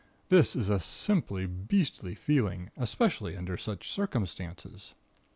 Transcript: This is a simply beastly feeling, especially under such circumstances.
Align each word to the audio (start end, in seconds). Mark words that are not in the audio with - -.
This 0.29 0.55
is 0.55 0.67
a 0.67 0.79
simply 0.79 1.45
beastly 1.45 2.15
feeling, 2.15 2.71
especially 2.75 3.37
under 3.37 3.55
such 3.55 3.91
circumstances. 3.91 4.95